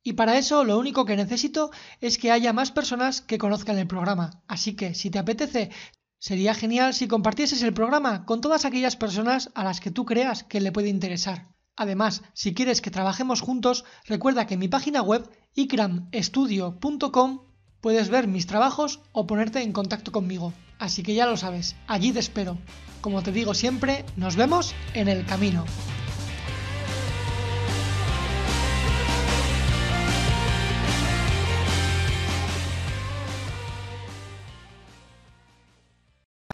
Y 0.02 0.14
para 0.14 0.38
eso 0.38 0.64
lo 0.64 0.80
único 0.80 1.04
que 1.04 1.18
necesito 1.18 1.72
es 2.00 2.18
que 2.18 2.32
haya 2.32 2.54
más 2.54 2.72
personas 2.72 3.20
que 3.20 3.38
conozcan 3.38 3.78
el 3.78 3.86
programa. 3.86 4.42
Así 4.48 4.74
que 4.74 4.96
si 4.96 5.10
te 5.10 5.20
apetece, 5.20 5.72
sería 6.20 6.54
genial 6.54 6.94
si 6.94 7.10
compartieses 7.10 7.62
el 7.64 7.74
programa 7.74 8.26
con 8.26 8.40
todas 8.40 8.64
aquellas 8.64 8.96
personas 8.96 9.52
a 9.56 9.66
las 9.66 9.82
que 9.82 9.92
tú 9.92 10.06
creas 10.06 10.46
que 10.46 10.62
le 10.62 10.72
puede 10.72 10.88
interesar. 10.88 11.50
Además, 11.76 12.24
si 12.34 12.54
quieres 12.54 12.80
que 12.80 12.92
trabajemos 12.92 13.42
juntos, 13.42 13.84
recuerda 14.06 14.48
que 14.48 14.54
en 14.54 14.62
mi 14.62 14.70
página 14.70 15.02
web 15.02 15.30
icramstudio.com 15.54 17.42
puedes 17.82 18.08
ver 18.10 18.28
mis 18.28 18.48
trabajos 18.48 19.02
o 19.12 19.28
ponerte 19.28 19.62
en 19.64 19.74
contacto 19.74 20.14
conmigo. 20.14 20.54
Así 20.80 21.04
que 21.04 21.14
ya 21.14 21.26
lo 21.26 21.36
sabes, 21.36 21.76
allí 21.88 22.14
te 22.14 22.20
espero. 22.20 22.58
Como 23.02 23.22
te 23.22 23.34
digo 23.34 23.54
siempre, 23.54 24.06
nos 24.16 24.38
vemos 24.38 24.74
en 24.94 25.10
el 25.10 25.26
camino. 25.26 25.66